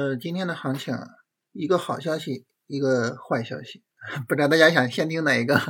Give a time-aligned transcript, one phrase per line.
[0.00, 1.10] 呃，今天的行情啊，
[1.52, 3.82] 一个好消息，一个坏消息，
[4.26, 5.60] 不知道大家想先听哪一个？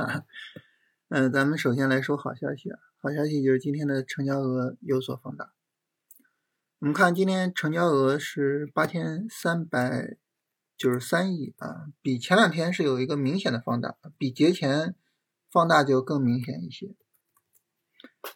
[1.09, 5.51] 嗯，咱们首先来说好消息啊，好消息就是今天的成交额有所放大。
[6.79, 10.15] 我们看今天成交额是八千三百
[10.77, 14.95] 九十三亿啊，比前两天是有一个明显的放大，比节前
[15.51, 16.95] 放大就更明显一些。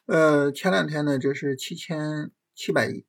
[0.08, 3.06] 呃，前两天呢，这是七千七百亿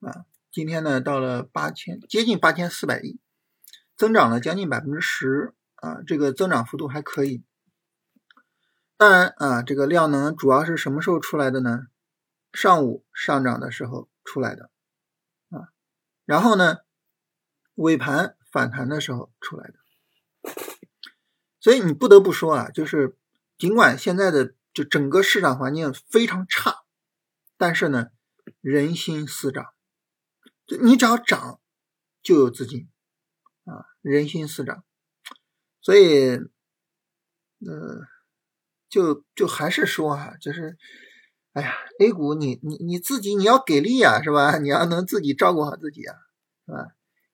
[0.00, 0.26] 啊。
[0.54, 3.18] 今天呢，到了八千，接近八千四百亿，
[3.96, 7.42] 增长了将近百分之十啊，这个增长幅度还可以。
[8.96, 11.88] 当然啊，这个量能主要是什么时候出来的呢？
[12.52, 14.70] 上午上涨的时候出来的
[15.50, 15.74] 啊，
[16.24, 16.76] 然后呢，
[17.74, 19.74] 尾盘反弹的时候出来的。
[21.58, 23.18] 所以你不得不说啊，就是
[23.58, 26.84] 尽管现在的就整个市场环境非常差，
[27.56, 28.10] 但是呢，
[28.60, 29.73] 人心思涨。
[30.66, 31.60] 就你只要涨，
[32.22, 32.88] 就有资金
[33.64, 34.84] 啊，人心思涨，
[35.80, 36.36] 所以，
[37.66, 38.06] 呃，
[38.88, 40.76] 就就还是说啊，就是，
[41.52, 44.58] 哎呀，A 股你你你自己你要给力啊，是吧？
[44.58, 46.16] 你要能自己照顾好自己啊，
[46.66, 46.88] 是吧？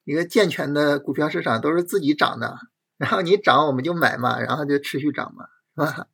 [0.05, 2.59] 一个健全的股票市场都是自己涨的，
[2.97, 6.09] 然后你涨我们就买嘛，然后就持续涨嘛，是吧？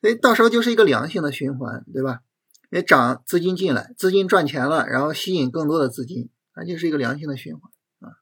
[0.00, 2.22] 所以到时候就是一个良性的循环，对吧？
[2.70, 7.68] 也涨，资金进来，资金赚钱了，然后吸引更多的资金，那就是一个良性的循环
[7.98, 8.14] 啊。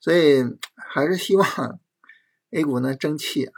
[0.00, 0.42] 所以
[0.74, 1.78] 还是希望
[2.50, 3.52] A 股呢争气啊。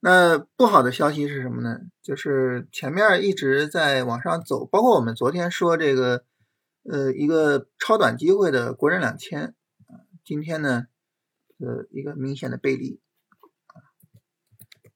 [0.00, 1.78] 那不好的消息是什么呢？
[2.02, 6.24] 就是前面一直在往上走，包括我们昨天说这个
[6.82, 9.54] 呃一个超短机会的国证两千
[9.86, 10.86] 啊，今天呢
[11.58, 13.00] 呃一个明显的背离
[13.68, 13.86] 啊。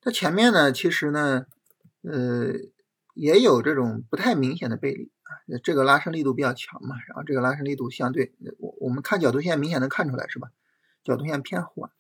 [0.01, 1.47] 它前面呢其实呢
[2.03, 2.55] 呃。
[3.15, 10.51] 也有这种不太明显的背离啊，这个拉升力度比较强嘛，然后这个拉升力度相对我我们看角度线明显能看出来是吧？
[11.03, 11.91] 角度线偏缓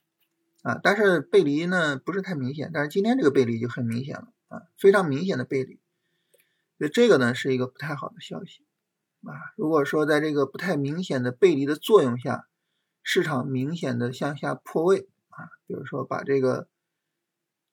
[0.62, 5.78] 啊，但是背离呢不是太明显，但是今天这个背离就很明显了啊，非常明显的背离，
[6.78, 8.62] 所以这个呢是一个不太好的消息
[9.22, 9.32] 啊。
[9.56, 12.46] 如果说在这个不太明显的背离的作用下，
[13.02, 16.68] 市场明显的向下破位啊，比如说把这个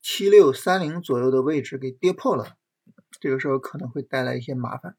[0.02, 2.56] 七六三零左右的位置给跌破了。
[3.20, 4.96] 这个时候可能会带来一些麻烦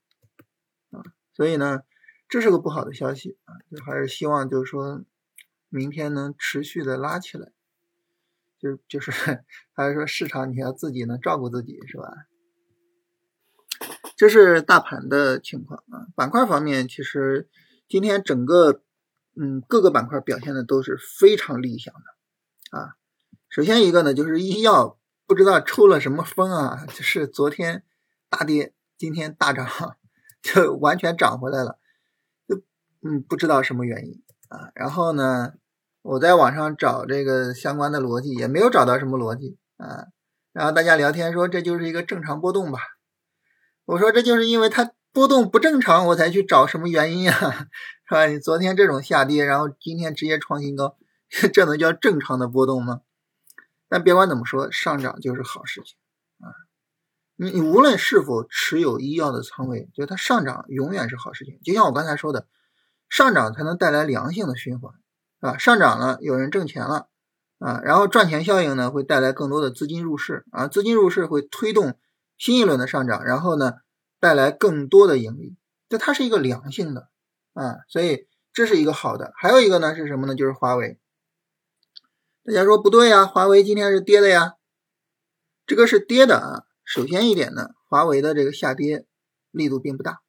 [0.91, 1.03] 啊，
[1.33, 1.83] 所以呢，
[2.29, 5.05] 这是个不好的消息啊，就还是希望就是说
[5.69, 7.53] 明天能持续的拉起来，
[8.59, 9.13] 就就是
[9.73, 12.27] 还是说市场你要自己能照顾自己是吧？
[14.17, 17.49] 这是大盘的情况啊，板块方面其实
[17.89, 18.83] 今天整个
[19.37, 22.97] 嗯各个板块表现的都是非常理想的啊，
[23.49, 27.85] 首先一个呢就是医药不知道抽了什么风啊，就是昨天。
[28.31, 29.67] 大跌，今天大涨，
[30.43, 31.79] 就完全涨回来了，
[32.47, 32.63] 就
[33.03, 34.71] 嗯不知道什么原因啊。
[34.75, 35.55] 然后呢，
[36.03, 40.07] 我在网上找这个相关的逻辑，也没有找到什么逻辑啊。
[40.53, 42.79] 然后大家聊天说这就是一个正常波动吧。
[43.85, 47.67] 我说这就是因为它波动不正常，我才去找什么原因啊，
[48.09, 48.27] 是吧？
[48.27, 50.97] 你昨天这种下跌，然后今天直接创新高，
[51.53, 53.01] 这能叫正常的波动吗？
[53.89, 55.97] 但别管怎么说，上涨就是好事情。
[57.41, 61.61] 你你无论是否持有医药的仓位，就它上涨永远是好事情。
[61.63, 62.49] 就像我刚才说的，
[63.09, 64.93] 上涨才能带来良性的循环，
[65.39, 67.07] 啊，上涨了有人挣钱了，
[67.61, 71.97] 啊，然后赚钱效应呢会带来更多的资金入市，啊，资金入市会推动
[72.37, 73.75] 新一轮的上涨，然后呢
[74.19, 75.57] 带来更多的盈利，
[75.89, 77.09] 就它是一个良性的，
[77.55, 79.33] 啊，所以这是一个好的。
[79.37, 80.35] 还有一个呢是什么呢？
[80.35, 80.99] 就是华为。
[82.45, 84.55] 大家说不对呀，华为今天是跌的呀，
[85.67, 86.65] 这个是跌的啊。
[86.89, 89.05] 首先一点呢，华为的这个下跌
[89.51, 90.23] 力度并不大。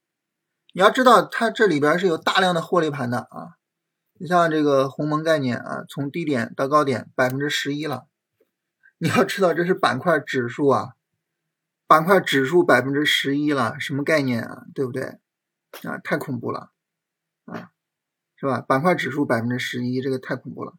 [0.74, 3.56] 你要知道，它这里边是有大量的获利盘的啊。
[4.16, 8.08] 你像这个鸿蒙概念啊，从低点到高点百分之十一了。
[8.98, 10.96] 你要知道，这是板块指数啊，
[11.88, 14.66] 板块指数百分之十一了，什么概念啊？
[14.76, 15.18] 对不对？
[15.84, 16.72] 啊，太恐怖了
[17.46, 17.72] 啊，
[18.36, 18.60] 是吧？
[18.60, 20.74] 板块指数百分之十一，这个太恐怖了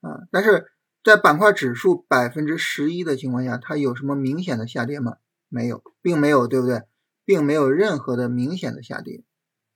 [0.00, 0.26] 啊。
[0.32, 0.71] 但是。
[1.02, 5.16] 在板块指数百分之十一的情况下，它有什么明显的下跌吗？
[5.48, 6.82] 没有，并没有，对不对？
[7.24, 9.24] 并没有任何的明显的下跌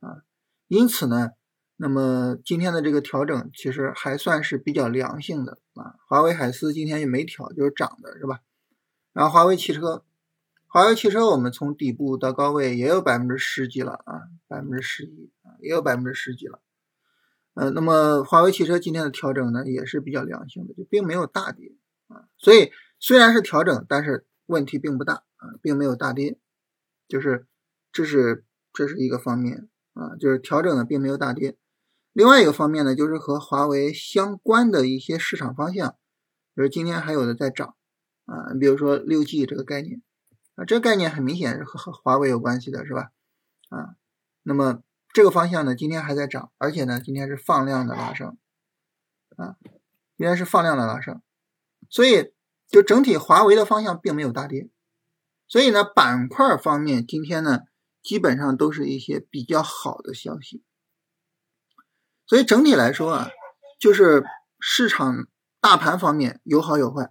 [0.00, 0.22] 啊。
[0.68, 1.30] 因此呢，
[1.76, 5.94] 那么今天的这个调整其实还算是比较良性的啊。
[6.08, 8.40] 华为海思今天也没调，就是涨的，是吧？
[9.12, 10.04] 然后华为汽车，
[10.68, 16.60] 华为汽车我们从底部到高位也有百分之十几了啊，百分之十一啊，也有百分之十几了。
[17.56, 21.74] 呃，那么华为汽车今天的调整呢，也是比较良性的，就并没有大跌
[22.06, 22.28] 啊。
[22.36, 22.70] 所以
[23.00, 26.38] 虽然是调整，但是问题并不大啊，并没有大跌，
[27.08, 27.46] 就是
[27.92, 28.44] 这是
[28.74, 31.56] 这是一个方面啊，就是调整呢并没有大跌。
[32.12, 35.96] 另外一个方面呢，就是和华为相关的一些市场方向，
[36.54, 37.74] 就是今天还有的在涨
[38.26, 40.02] 啊，比如说六 G 这个概念
[40.56, 43.12] 啊，这个概念很明显是和和华为有关系的，是吧？
[43.70, 43.96] 啊，
[44.42, 44.82] 那么
[45.16, 48.36] 这个方向呢，今天还在涨，而且呢，今天是放量的拉升
[49.36, 49.56] 啊，
[50.14, 51.22] 今天是放量的拉升，
[51.88, 52.34] 所以
[52.68, 54.68] 就整体华为的方向并没有大跌，
[55.48, 57.60] 所以呢，板块方面今天呢，
[58.02, 60.62] 基本上都是一些比较好的消息。
[62.26, 63.30] 所以整体来说啊，
[63.80, 64.22] 就是
[64.60, 65.26] 市场
[65.62, 67.10] 大盘方面有好有坏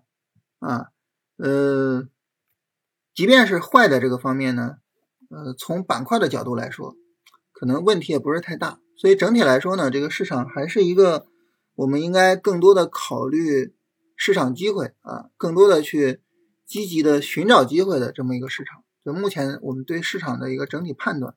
[0.59, 0.91] 啊，
[1.37, 2.07] 呃，
[3.15, 4.77] 即便是坏的这个方面呢，
[5.31, 6.95] 呃，从板块的角度来说，
[7.55, 8.79] 可能问题也不是太大。
[8.95, 11.25] 所以整体来说呢，这个市场还是一个
[11.73, 13.73] 我们应该更多的考虑
[14.15, 16.21] 市场机会啊，更多的去
[16.67, 18.83] 积极的寻找机会的这么一个市场。
[19.03, 21.33] 就目前我们对市场的一个整体判断。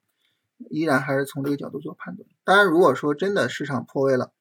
[0.70, 2.28] 依然还是从这个角度做判断。
[2.42, 4.32] 当然，如果说真的市场破位了，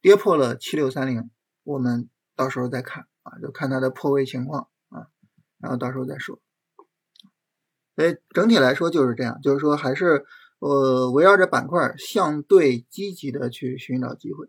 [0.00, 1.28] 跌破了七六三零，
[1.64, 5.08] 我们到时候再看啊，就看它的破位情况啊，
[5.58, 6.38] 然后到时候再说。
[7.96, 10.24] 所以整体来说就是这样，就是说还是
[10.58, 14.48] 呃围绕着板块相对积极的去寻找机会。